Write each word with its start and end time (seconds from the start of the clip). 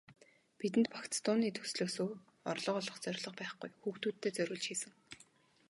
Бидэнд 0.59 0.87
багц 0.93 1.13
дууны 1.25 1.49
төслөөсөө 1.57 2.09
орлого 2.51 2.79
олох 2.81 2.97
зорилго 3.03 3.31
байхгүй, 3.39 3.69
хүүхдүүддээ 3.81 4.31
зориулж 4.35 4.65
хийсэн. 4.67 4.93